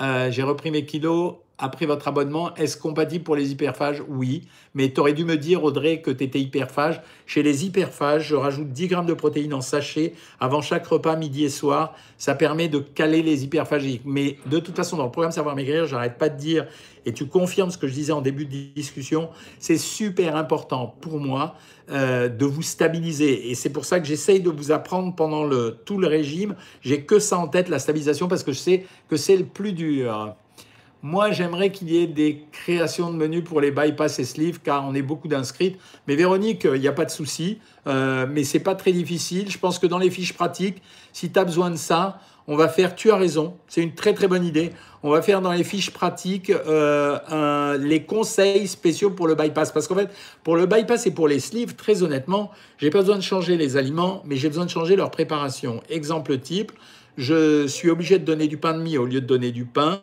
[0.00, 4.02] Euh, j'ai repris mes kilos après votre abonnement, est-ce compatible pour les hyperphages?
[4.08, 7.02] Oui, mais tu aurais dû me dire, Audrey, que tu étais hyperphage.
[7.26, 11.44] Chez les hyperphages, je rajoute 10 grammes de protéines en sachet avant chaque repas, midi
[11.44, 11.94] et soir.
[12.16, 14.02] Ça permet de caler les hyperphagiques.
[14.06, 16.66] Mais de toute façon, dans le programme Savoir Maigrir, j'arrête pas de dire,
[17.04, 21.18] et tu confirmes ce que je disais en début de discussion, c'est super important pour
[21.18, 21.54] moi
[21.90, 23.50] euh, de vous stabiliser.
[23.50, 25.48] Et c'est pour ça que j'essaye de vous apprendre pendant
[25.84, 26.54] tout le régime.
[26.80, 29.72] J'ai que ça en tête, la stabilisation, parce que je sais que c'est le plus
[29.72, 30.34] dur.
[31.02, 34.86] Moi, j'aimerais qu'il y ait des créations de menus pour les bypass et sleeves, car
[34.86, 35.78] on est beaucoup d'inscrites.
[36.06, 39.50] Mais Véronique, il n'y a pas de souci, euh, mais c'est pas très difficile.
[39.50, 40.82] Je pense que dans les fiches pratiques,
[41.14, 44.12] si tu as besoin de ça, on va faire, tu as raison, c'est une très
[44.12, 44.72] très bonne idée.
[45.02, 49.72] On va faire dans les fiches pratiques euh, les conseils spéciaux pour le bypass.
[49.72, 50.10] Parce qu'en fait,
[50.44, 53.78] pour le bypass et pour les sleeves, très honnêtement, j'ai pas besoin de changer les
[53.78, 55.82] aliments, mais j'ai besoin de changer leur préparation.
[55.88, 56.72] Exemple type,
[57.16, 60.02] je suis obligé de donner du pain de mie au lieu de donner du pain.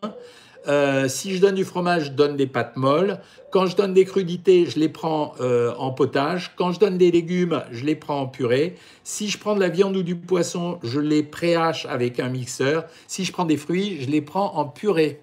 [0.67, 3.20] Euh, si je donne du fromage, je donne des pâtes molles.
[3.52, 6.54] Quand je donne des crudités, je les prends euh, en potage.
[6.56, 8.76] Quand je donne des légumes, je les prends en purée.
[9.04, 12.86] Si je prends de la viande ou du poisson, je les préhache avec un mixeur.
[13.08, 15.22] Si je prends des fruits, je les prends en purée.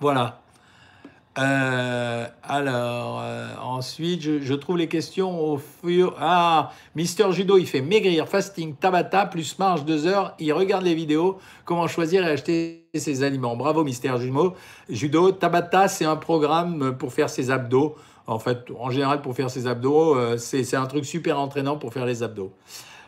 [0.00, 0.40] Voilà.
[1.38, 6.16] Euh, alors, euh, ensuite, je, trouve les questions au fur.
[6.18, 10.34] Ah, Mister Judo, il fait maigrir, fasting, tabata, plus marche deux heures.
[10.40, 13.56] Il regarde les vidéos, comment choisir et acheter ses aliments.
[13.56, 14.54] Bravo, Mister Judo.
[14.88, 17.94] Judo, tabata, c'est un programme pour faire ses abdos.
[18.26, 21.92] En fait, en général, pour faire ses abdos, euh, c'est un truc super entraînant pour
[21.92, 22.52] faire les abdos.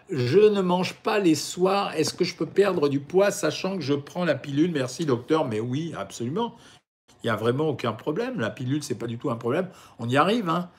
[0.08, 1.92] Je ne mange pas les soirs.
[1.96, 4.72] Est-ce que je peux perdre du poids sachant que je prends la pilule?
[4.72, 5.46] Merci, docteur.
[5.46, 6.54] Mais oui, absolument.
[7.22, 8.40] Il n'y a vraiment aucun problème.
[8.40, 9.68] La pilule, c'est pas du tout un problème.
[9.98, 10.48] On y arrive.
[10.48, 10.70] Hein.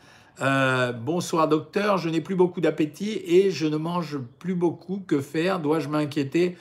[0.41, 5.04] Euh, bonsoir docteur, je n'ai plus beaucoup d'appétit et je ne mange plus beaucoup.
[5.06, 5.60] Que faire?
[5.60, 6.58] Dois-je m'inquiéter?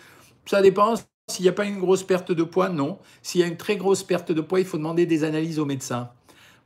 [0.47, 0.95] Ça dépend.
[1.31, 2.99] S'il n'y a pas une grosse perte de poids, non.
[3.23, 5.65] S'il y a une très grosse perte de poids, il faut demander des analyses au
[5.65, 6.11] médecin.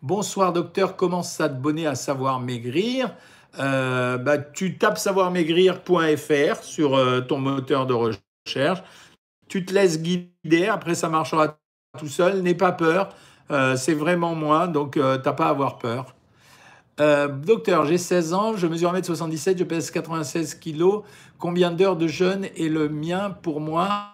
[0.00, 3.14] Bonsoir docteur, comment s'abonner à Savoir Maigrir?
[3.58, 8.82] Euh, bah, Tu tapes savoirmaigrir.fr sur euh, ton moteur de recherche.
[9.48, 11.58] Tu te laisses guider, après ça marchera
[11.98, 13.10] tout seul, n'aie pas peur.
[13.50, 16.14] Euh, c'est vraiment moi, donc euh, t'as pas à avoir peur.
[17.00, 21.02] Euh, docteur, j'ai 16 ans, je mesure 1m77, je pèse 96 kg.
[21.38, 24.12] Combien d'heures de jeûne est le mien pour moi?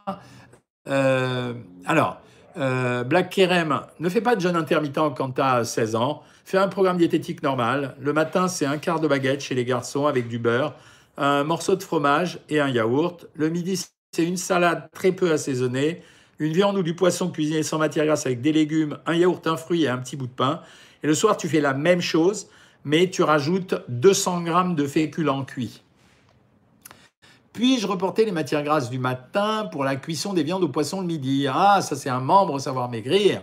[0.86, 2.20] Alors,
[2.56, 6.22] Black Kerem, ne fais pas de jeûne intermittent quand tu as 16 ans.
[6.44, 7.94] Fais un programme diététique normal.
[8.00, 10.74] Le matin, c'est un quart de baguette chez les garçons avec du beurre,
[11.16, 13.26] un morceau de fromage et un yaourt.
[13.34, 16.02] Le midi, c'est une salade très peu assaisonnée
[16.40, 19.56] une viande ou du poisson cuisiné sans matière grasse avec des légumes, un yaourt, un
[19.56, 20.62] fruit et un petit bout de pain.
[21.02, 22.48] Et le soir, tu fais la même chose,
[22.82, 25.82] mais tu rajoutes 200 grammes de féculents cuits.
[27.52, 31.06] Puis-je reporter les matières grasses du matin pour la cuisson des viandes ou poissons le
[31.06, 31.46] midi?
[31.46, 33.42] Ah, ça c'est un membre savoir maigrir.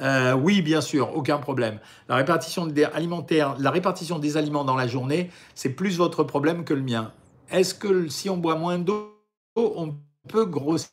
[0.00, 1.78] Euh, oui, bien sûr, aucun problème.
[2.08, 6.82] La répartition la répartition des aliments dans la journée, c'est plus votre problème que le
[6.82, 7.12] mien.
[7.50, 9.16] Est-ce que si on boit moins d'eau,
[9.56, 9.94] on
[10.28, 10.90] peut grossir?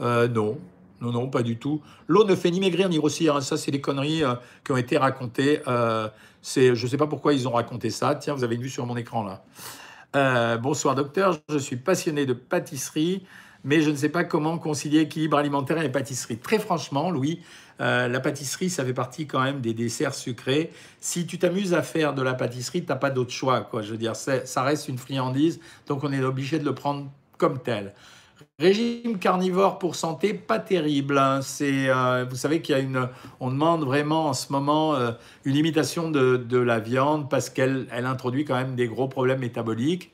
[0.00, 0.58] Euh, non,
[1.00, 1.80] non, non, pas du tout.
[2.08, 3.36] L'eau ne fait ni maigrir ni grossir.
[3.36, 3.40] Hein.
[3.40, 5.60] Ça, c'est des conneries euh, qui ont été racontées.
[5.66, 6.08] Euh,
[6.54, 8.14] je ne sais pas pourquoi ils ont raconté ça.
[8.14, 10.58] Tiens, vous avez une vue sur mon écran là.
[10.58, 13.26] bonsoir docteur, je suis passionné de pâtisserie,
[13.64, 16.38] mais je ne sais pas comment concilier équilibre alimentaire et pâtisserie.
[16.38, 17.40] Très franchement, Louis,
[17.80, 20.70] la pâtisserie, ça fait partie quand même des desserts sucrés.
[21.00, 23.62] Si tu t'amuses à faire de la pâtisserie, tu n'as pas d'autre choix.
[23.62, 23.82] Quoi.
[23.82, 27.58] Je veux dire, ça reste une friandise, donc on est obligé de le prendre comme
[27.58, 27.92] tel.
[28.58, 31.18] Régime carnivore pour santé, pas terrible.
[31.18, 31.40] Hein.
[31.60, 33.06] Euh, vous savez qu'il y a une,
[33.38, 35.10] on demande vraiment en ce moment euh,
[35.44, 40.10] une limitation de, la viande parce qu'elle elle introduit quand même des gros problèmes métaboliques.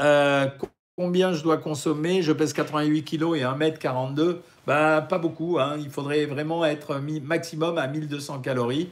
[0.00, 0.48] Euh,
[0.96, 2.22] combien je dois consommer?
[2.22, 4.38] Je pèse 88 kg et 1m42.
[4.66, 5.60] Bah, pas beaucoup.
[5.60, 5.76] Hein.
[5.78, 8.88] Il faudrait vraiment être maximum à 1200 calories.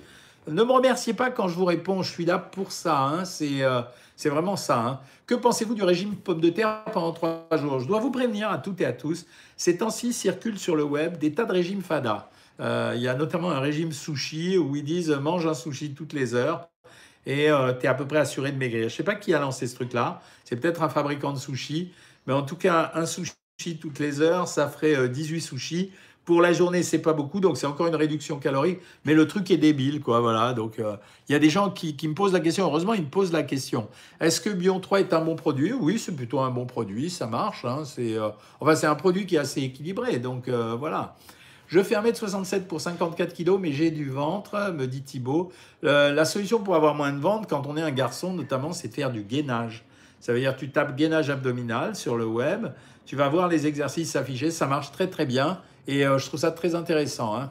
[0.46, 3.00] Ne me remerciez pas quand je vous réponds, je suis là pour ça.
[3.00, 3.24] Hein.
[3.24, 3.64] C'est
[4.16, 4.79] c'est vraiment ça.
[4.79, 5.00] Hein.
[5.27, 7.81] Que pensez-vous du régime pomme de terre pendant trois jours?
[7.81, 11.18] Je dois vous prévenir à toutes et à tous, ces temps-ci circulent sur le web
[11.18, 12.31] des tas de régimes FADA.
[12.61, 16.12] Euh, il y a notamment un régime sushi où ils disent mange un sushi toutes
[16.12, 16.68] les heures
[17.27, 18.83] et euh, tu es à peu près assuré de maigrir.
[18.83, 20.20] Je ne sais pas qui a lancé ce truc-là.
[20.44, 21.92] C'est peut-être un fabricant de sushi.
[22.27, 23.35] Mais en tout cas, un sushi
[23.81, 25.92] toutes les heures, ça ferait 18 euh, sushis.
[26.24, 29.50] Pour la journée, c'est pas beaucoup, donc c'est encore une réduction calorique, mais le truc
[29.50, 30.20] est débile, quoi.
[30.20, 30.54] Voilà.
[30.54, 30.96] Donc, euh,
[31.28, 32.64] il y a des gens qui, me posent la question.
[32.64, 33.88] Heureusement, ils me posent la question.
[34.20, 35.72] Est-ce que Bion 3 est un bon produit?
[35.72, 37.10] Oui, c'est plutôt un bon produit.
[37.10, 37.64] Ça marche.
[37.66, 40.18] Hein, c'est, euh, enfin, c'est un produit qui est assez équilibré.
[40.18, 41.14] Donc, euh, voilà.
[41.66, 45.50] Je fais 1m67 pour 54 kg, mais j'ai du ventre, me dit Thibaut.
[45.84, 48.88] Euh, la solution pour avoir moins de ventre, quand on est un garçon notamment, c'est
[48.88, 49.84] de faire du gainage.
[50.20, 52.68] Ça veut dire tu tapes gainage abdominal sur le web,
[53.06, 56.40] tu vas voir les exercices s'afficher, ça marche très très bien et euh, je trouve
[56.40, 57.36] ça très intéressant.
[57.36, 57.50] Hein.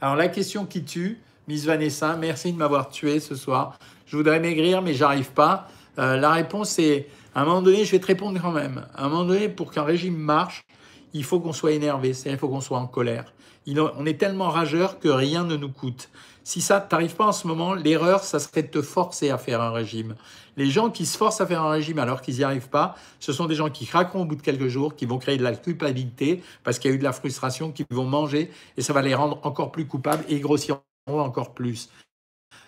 [0.00, 3.78] Alors la question qui tue, Miss Vanessa, merci de m'avoir tué ce soir.
[4.06, 5.68] Je voudrais maigrir mais j'arrive pas.
[5.98, 8.86] Euh, la réponse est, à un moment donné, je vais te répondre quand même.
[8.94, 10.64] À un moment donné, pour qu'un régime marche,
[11.12, 13.32] il faut qu'on soit énervé, c'est-à-dire il faut qu'on soit en colère.
[13.66, 16.10] on est tellement rageur que rien ne nous coûte.
[16.42, 19.62] Si ça t'arrive pas en ce moment, l'erreur, ça serait de te forcer à faire
[19.62, 20.14] un régime.
[20.56, 23.32] Les gens qui se forcent à faire un régime alors qu'ils n'y arrivent pas, ce
[23.32, 25.54] sont des gens qui craqueront au bout de quelques jours, qui vont créer de la
[25.54, 29.02] culpabilité parce qu'il y a eu de la frustration, qui vont manger et ça va
[29.02, 31.90] les rendre encore plus coupables et grossiront encore plus.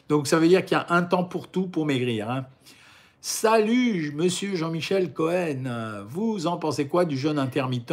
[0.09, 2.31] Donc ça veut dire qu'il y a un temps pour tout pour maigrir.
[2.31, 2.46] Hein.
[3.29, 5.65] Salut, monsieur Jean-Michel Cohen.
[6.09, 7.93] Vous en pensez quoi du jeûne intermittent?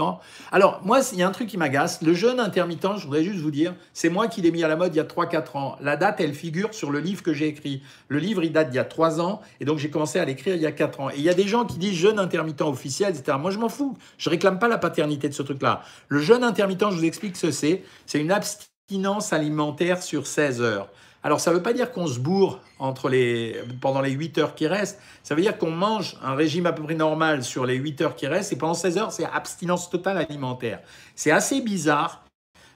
[0.52, 2.04] Alors, moi, il y a un truc qui m'agace.
[2.04, 4.76] Le jeûne intermittent, je voudrais juste vous dire, c'est moi qui l'ai mis à la
[4.76, 5.76] mode il y a 3-4 ans.
[5.82, 7.82] La date, elle figure sur le livre que j'ai écrit.
[8.10, 10.54] Le livre, il date d'il y a 3 ans, et donc j'ai commencé à l'écrire
[10.54, 11.10] il y a 4 ans.
[11.10, 13.36] Et il y a des gens qui disent jeûne intermittent officiel, etc.
[13.42, 13.98] Moi, je m'en fous.
[14.20, 15.82] Je réclame pas la paternité de ce truc-là.
[16.10, 17.82] Le jeûne intermittent, je vous explique ce que c'est.
[18.06, 20.90] C'est une abstinence alimentaire sur 16 heures.
[21.24, 24.56] Alors, ça ne veut pas dire qu'on se bourre entre les, pendant les 8 heures
[24.56, 25.00] qui restent.
[25.24, 28.16] Ça veut dire qu'on mange un régime à peu près normal sur les 8 heures
[28.16, 30.82] qui restent et pendant 16 heures, c'est abstinence totale alimentaire.
[31.16, 32.26] C'est assez bizarre,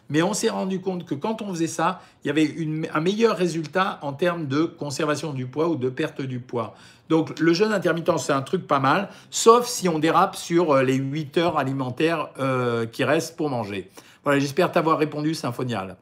[0.10, 2.56] mais on s'est rendu compte que quand on faisait ça, il y avait
[2.94, 6.74] un meilleur résultat en termes de conservation du poids ou de perte du poids.
[7.10, 10.84] Donc, le jeûne intermittent, c'est un truc pas mal, sauf si on dérape sur euh,
[10.84, 13.90] les 8 heures alimentaires euh, qui restent pour manger.
[14.24, 15.98] Voilà, j'espère t'avoir répondu, Symphonial.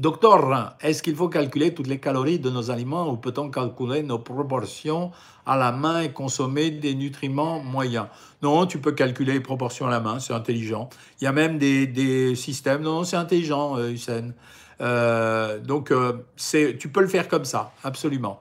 [0.00, 4.18] Docteur, est-ce qu'il faut calculer toutes les calories de nos aliments ou peut-on calculer nos
[4.18, 5.12] proportions
[5.46, 8.06] à la main et consommer des nutriments moyens?
[8.42, 10.88] Non, tu peux calculer les proportions à la main, c'est intelligent.
[11.20, 14.32] Il y a même des, systèmes, non, c'est intelligent, euh, Hussein.
[14.80, 18.40] Euh, donc, euh, tu peux le faire comme ça, absolument.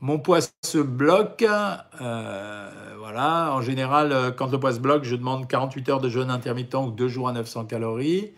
[0.00, 1.44] Mon poids se bloque.
[2.00, 6.76] voilà, en général, quand le poids se bloque, je demande 48 heures de jeûne intermittent
[6.76, 8.32] ou 2 jours à 900 calories.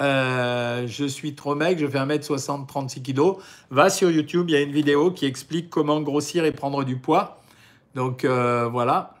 [0.00, 3.20] Euh, je suis trop mec, je fais 1m60, 36 kg.
[3.70, 6.96] Va sur YouTube, il y a une vidéo qui explique comment grossir et prendre du
[6.98, 7.40] poids.
[7.94, 9.14] Donc euh, voilà.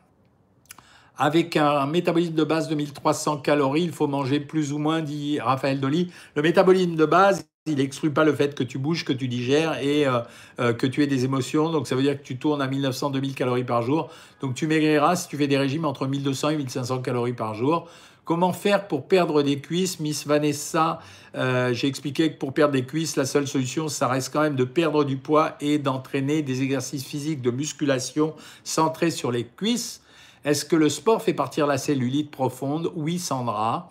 [1.16, 5.40] Avec un métabolisme de base de 1300 calories, il faut manger plus ou moins, dit
[5.40, 6.12] Raphaël Dolly.
[6.36, 9.82] Le métabolisme de base, il n'exclut pas le fait que tu bouges, que tu digères
[9.82, 11.70] et euh, que tu aies des émotions.
[11.70, 14.10] Donc ça veut dire que tu tournes à 1900-2000 calories par jour.
[14.40, 17.88] Donc tu maigriras si tu fais des régimes entre 1200 et 1500 calories par jour.
[18.28, 21.00] Comment faire pour perdre des cuisses Miss Vanessa,
[21.34, 24.54] euh, j'ai expliqué que pour perdre des cuisses, la seule solution, ça reste quand même
[24.54, 30.02] de perdre du poids et d'entraîner des exercices physiques de musculation centrés sur les cuisses.
[30.44, 32.92] Est-ce que le sport fait partir la cellulite profonde?
[32.94, 33.88] Oui, Sandra.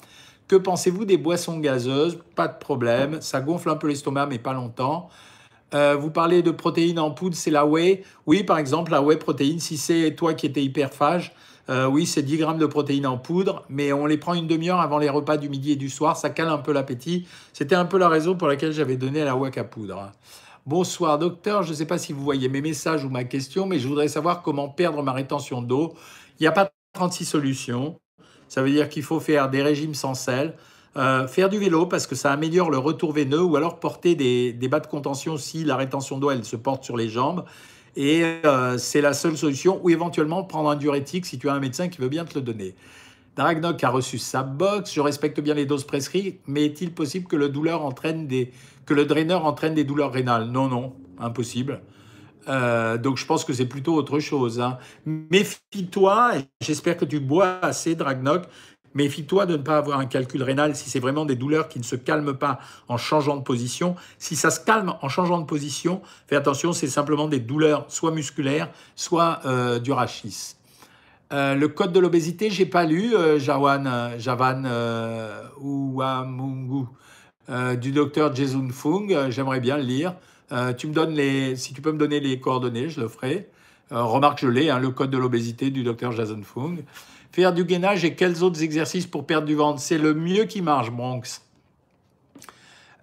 [0.47, 2.19] Que pensez-vous des boissons gazeuses?
[2.35, 3.19] Pas de problème.
[3.21, 5.09] Ça gonfle un peu l'estomac, mais pas longtemps.
[5.73, 8.03] Euh, vous parlez de protéines en poudre, c'est la whey?
[8.27, 11.33] Oui, par exemple, la whey protéine, si c'est toi qui étais hyperphage,
[11.69, 14.79] euh, oui, c'est 10 grammes de protéines en poudre, mais on les prend une demi-heure
[14.79, 16.15] avant les repas du midi et du soir.
[16.15, 17.27] Ça cale un peu l'appétit.
[17.53, 20.11] C'était un peu la raison pour laquelle j'avais donné la WAC à poudre.
[20.65, 23.79] Bonsoir docteur, je ne sais pas si vous voyez mes messages ou ma question, mais
[23.79, 25.93] je voudrais savoir comment perdre ma rétention d'eau.
[26.39, 27.99] Il n'y a pas 36 solutions.
[28.47, 30.55] Ça veut dire qu'il faut faire des régimes sans sel,
[30.95, 34.53] euh, faire du vélo parce que ça améliore le retour veineux, ou alors porter des,
[34.53, 37.45] des bas de contention si la rétention d'eau elle se porte sur les jambes.
[37.97, 41.59] Et euh, c'est la seule solution, ou éventuellement prendre un diurétique si tu as un
[41.59, 42.75] médecin qui veut bien te le donner.
[43.35, 47.35] Dragnoc a reçu sa box, je respecte bien les doses prescrites, mais est-il possible que
[47.35, 48.51] le, douleur entraîne des,
[48.85, 50.45] que le draineur entraîne des douleurs rénales?
[50.45, 51.81] Non, non, impossible.
[52.47, 54.61] Euh, donc je pense que c'est plutôt autre chose.
[54.61, 54.77] Hein.
[55.07, 58.43] Méfie-toi, j'espère que tu bois assez, Dragnoc,
[58.97, 61.83] Méfie-toi de ne pas avoir un calcul rénal si c'est vraiment des douleurs qui ne
[61.83, 62.57] se calment pas
[62.87, 63.95] en changeant de position.
[64.17, 68.09] Si ça se calme en changeant de position, fais attention, c'est simplement des douleurs soit
[68.09, 70.55] musculaires, soit euh, du rachis.
[71.31, 74.63] Euh, le code de l'obésité, j'ai pas lu, euh, Jawan, Javan
[75.61, 76.87] Ouamungu,
[77.79, 79.29] du docteur Jason Fung.
[79.29, 80.15] J'aimerais bien le lire.
[80.75, 83.47] tu me donnes les, si tu peux me donner les coordonnées, je le ferai.
[83.91, 86.77] remarque, je l'ai, hein, le code de l'obésité du docteur Jason Fung.
[87.37, 89.79] Faire du gainage et quels autres exercices pour perdre du ventre?
[89.79, 91.43] C'est le mieux qui marche, Bronx.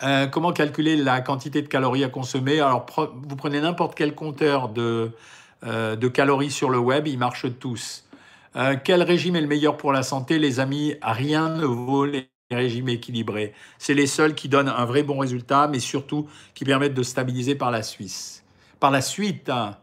[0.03, 2.59] Euh, comment calculer la quantité de calories à consommer?
[2.59, 5.12] Alors, vous prenez n'importe quel compteur de,
[5.64, 8.09] euh, de, calories sur le web, ils marchent tous.
[8.57, 10.40] Euh, quel régime est le meilleur pour la santé?
[10.40, 13.53] Les amis, rien ne vaut les régimes équilibrés.
[13.79, 17.55] C'est les seuls qui donnent un vrai bon résultat, mais surtout qui permettent de stabiliser
[17.55, 18.42] par la Suisse.
[18.81, 19.77] Par la suite, hein,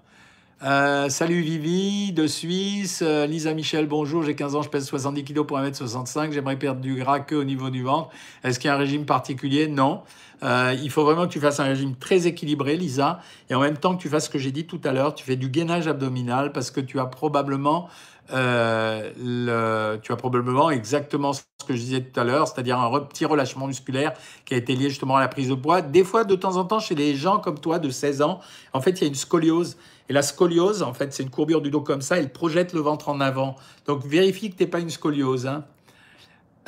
[0.63, 3.01] Euh, salut Vivi de Suisse.
[3.01, 4.21] Euh, Lisa Michel, bonjour.
[4.21, 6.31] J'ai 15 ans, je pèse 70 kg pour 1m65.
[6.31, 8.09] J'aimerais perdre du gras que au niveau du ventre.
[8.43, 9.67] Est-ce qu'il y a un régime particulier?
[9.67, 10.01] Non.
[10.43, 13.21] Euh, il faut vraiment que tu fasses un régime très équilibré, Lisa.
[13.49, 15.23] Et en même temps que tu fasses ce que j'ai dit tout à l'heure, tu
[15.23, 17.89] fais du gainage abdominal parce que tu as probablement
[18.31, 23.25] le, tu as probablement exactement ce que je disais tout à l'heure, c'est-à-dire un petit
[23.25, 24.13] relâchement musculaire
[24.45, 25.81] qui a été lié justement à la prise de poids.
[25.81, 28.39] Des fois, de temps en temps, chez les gens comme toi de 16 ans,
[28.73, 29.77] en fait, il y a une scoliose.
[30.09, 32.81] Et la scoliose, en fait, c'est une courbure du dos comme ça, elle projette le
[32.81, 33.55] ventre en avant.
[33.85, 35.47] Donc vérifie que tu n'es pas une scoliose.
[35.47, 35.63] Hein.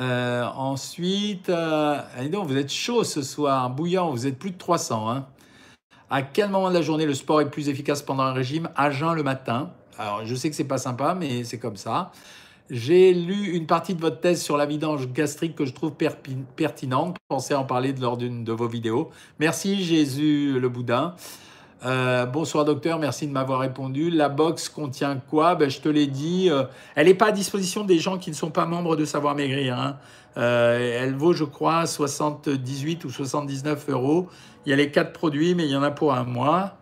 [0.02, 2.00] Euh, ensuite, euh,
[2.32, 5.10] donc, vous êtes chaud ce soir, bouillant, vous êtes plus de 300.
[5.10, 5.26] Hein.
[6.10, 8.70] À quel moment de la journée le sport est plus efficace pendant un régime?
[8.76, 9.72] À jeun le matin.
[9.98, 12.12] Alors, je sais que c'est pas sympa, mais c'est comme ça.
[12.70, 15.94] J'ai lu une partie de votre thèse sur la vidange gastrique que je trouve
[16.56, 17.18] pertinente.
[17.28, 19.10] Pensez en parler lors d'une de vos vidéos.
[19.40, 21.14] Merci Jésus le Boudin.
[21.86, 24.10] Euh, bonsoir docteur, merci de m'avoir répondu.
[24.10, 25.56] La box contient quoi?
[25.56, 26.64] Ben, Je te l'ai dit, euh,
[26.96, 29.78] elle n'est pas à disposition des gens qui ne sont pas membres de Savoir Maigrir.
[29.78, 29.98] Hein.
[30.38, 34.30] Euh, elle vaut, je crois, 78 ou 79 euros.
[34.66, 36.78] Il y a les quatre produits, mais il y en a pour un mois.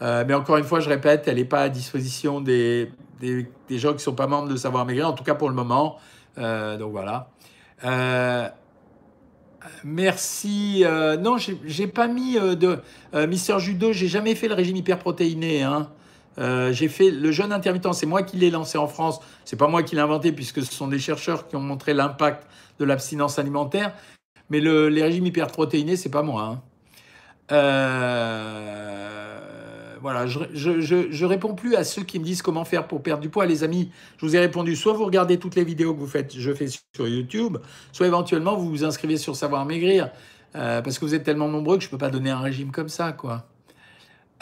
[0.00, 3.96] Mais encore une fois, je répète, elle n'est pas à disposition des, des, gens qui
[3.96, 5.98] ne sont pas membres de Savoir Maigrir, en tout cas pour le moment.
[6.36, 7.30] donc voilà.
[9.82, 10.82] Merci.
[10.84, 12.78] Euh, non, j'ai pas mis euh, de
[13.14, 13.92] euh, Mister Judo.
[13.92, 15.62] J'ai jamais fait le régime hyperprotéiné.
[15.62, 15.88] Hein.
[16.72, 17.92] j'ai fait le jeûne intermittent.
[17.92, 19.20] C'est moi qui l'ai lancé en France.
[19.44, 22.46] C'est pas moi qui l'ai inventé puisque ce sont des chercheurs qui ont montré l'impact
[22.78, 23.92] de l'abstinence alimentaire.
[24.50, 26.42] Mais le, les régimes hyperprotéinés, c'est pas moi.
[26.42, 26.60] Hein.
[30.04, 33.30] Voilà, je, je, réponds plus à ceux qui me disent comment faire pour perdre du
[33.30, 33.90] poids, les amis.
[34.18, 36.66] Je vous ai répondu, soit vous regardez toutes les vidéos que vous faites, je fais
[36.66, 37.56] sur YouTube,
[37.90, 40.10] soit éventuellement vous vous inscrivez sur Savoir Maigrir,
[40.56, 42.70] euh, parce que vous êtes tellement nombreux que je ne peux pas donner un régime
[42.70, 43.46] comme ça, quoi.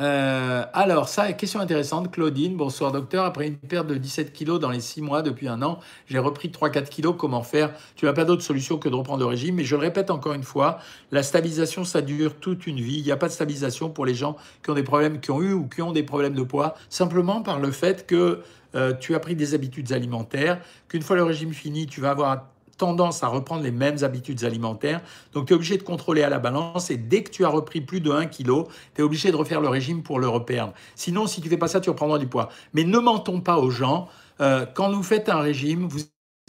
[0.03, 2.11] Euh, alors, ça, question intéressante.
[2.11, 3.25] Claudine, bonsoir docteur.
[3.25, 6.49] Après une perte de 17 kilos dans les 6 mois depuis un an, j'ai repris
[6.49, 7.15] 3-4 kilos.
[7.17, 7.73] Comment faire?
[7.95, 9.55] Tu n'as pas d'autre solution que de reprendre le régime.
[9.55, 10.79] Mais je le répète encore une fois,
[11.13, 12.99] la stabilisation, ça dure toute une vie.
[12.99, 15.41] Il n'y a pas de stabilisation pour les gens qui ont des problèmes, qui ont
[15.41, 18.41] eu ou qui ont des problèmes de poids, simplement par le fait que
[18.75, 22.47] euh, tu as pris des habitudes alimentaires, qu'une fois le régime fini, tu vas avoir
[22.77, 25.01] tendance à reprendre les mêmes habitudes alimentaires.
[25.33, 27.81] Donc tu es obligé de contrôler à la balance et dès que tu as repris
[27.81, 30.73] plus de 1 kg, tu es obligé de refaire le régime pour le reperdre.
[30.95, 32.49] Sinon, si tu fais pas ça, tu reprendras du poids.
[32.75, 34.09] Mais ne mentons pas aux gens.
[34.41, 36.01] Euh, quand vous faites un régime, vous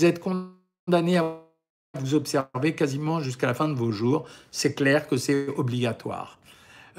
[0.01, 1.39] êtes condamné à
[1.99, 4.25] vous observer quasiment jusqu'à la fin de vos jours.
[4.51, 6.39] C'est clair que c'est obligatoire.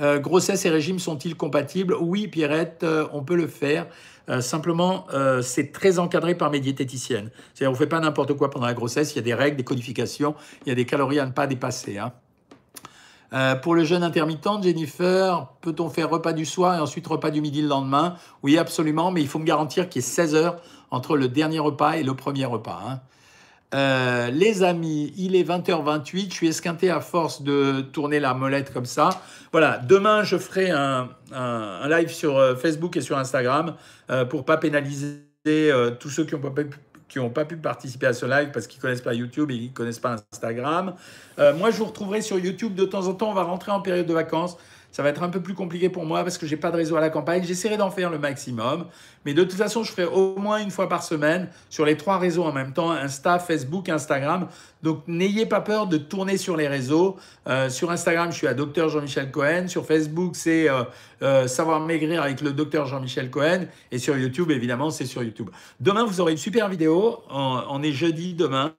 [0.01, 1.95] Euh, grossesse et régime sont-ils compatibles?
[2.01, 3.87] Oui, Pierrette, euh, on peut le faire.
[4.29, 5.07] Euh, simplement,
[5.43, 7.31] c'est très encadré par mes diététiciennes.
[7.53, 9.13] C'est-à-dire, on ne fait pas n'importe quoi pendant la grossesse.
[9.13, 10.35] Il y a des règles, des codifications.
[10.65, 11.99] Il y a des calories à ne pas dépasser.
[11.99, 12.13] Hein.
[13.63, 17.61] pour le jeûne intermittent, Jennifer, peut-on faire repas du soir et ensuite repas du midi
[17.63, 18.17] le lendemain?
[18.43, 20.57] Oui, absolument, mais il faut me garantir qu'il y ait 16 heures
[20.91, 22.81] entre le dernier repas et le premier repas.
[22.89, 23.01] Hein.
[23.75, 28.73] Euh, les amis, il est 20h28, je suis esquinté à force de tourner la molette
[28.73, 29.21] comme ça.
[29.51, 31.09] Voilà, demain je ferai un,
[31.89, 33.75] live sur euh, Facebook et sur Instagram
[34.11, 35.19] euh, pour pas pénaliser
[36.01, 36.37] tous ceux qui
[37.19, 39.99] n'ont pas pu participer à ce live parce qu'ils connaissent pas YouTube et ils connaissent
[39.99, 40.95] pas Instagram.
[41.37, 43.31] moi, je vous retrouverai sur YouTube de temps en temps.
[43.31, 44.57] On va rentrer en période de vacances.
[44.95, 46.95] Ça va être un peu plus compliqué pour moi parce que j'ai pas de réseau
[46.95, 47.43] à la campagne.
[47.43, 48.87] J'essaierai d'en faire le maximum.
[49.25, 52.17] Mais de toute façon, je ferai au moins une fois par semaine sur les trois
[52.17, 54.47] réseaux en même temps, Insta, Facebook, Instagram.
[54.85, 57.17] Donc n'ayez pas peur de tourner sur les réseaux.
[57.49, 59.67] Euh, sur Instagram, je suis à Dr Jean-Michel Cohen.
[59.67, 60.85] Sur Facebook, c'est euh,
[61.23, 63.67] euh, Savoir Maigrir avec le Dr Jean-Michel Cohen.
[63.91, 65.51] Et sur YouTube, évidemment, c'est sur YouTube.
[65.81, 67.19] Demain, vous aurez une super vidéo.
[67.31, 68.75] on est jeudi demain.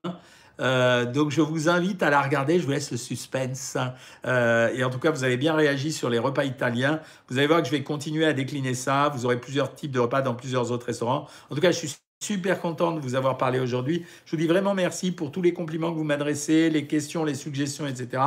[0.60, 3.78] Euh, donc je vous invite à la regarder, je vous laisse le suspense.
[4.26, 7.00] Euh, et en tout cas, vous avez bien réagi sur les repas italiens.
[7.30, 9.10] Vous allez voir que je vais continuer à décliner ça.
[9.10, 11.28] Vous aurez plusieurs types de repas dans plusieurs autres restaurants.
[11.50, 14.06] En tout cas, je suis super content de vous avoir parlé aujourd'hui.
[14.26, 17.36] Je vous dis vraiment merci pour tous les compliments que vous m'adressez, les questions, les
[17.36, 18.24] suggestions, etc.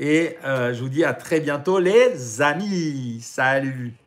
[0.00, 3.20] Et euh, je vous dis à très bientôt les amis.
[3.20, 4.05] Salut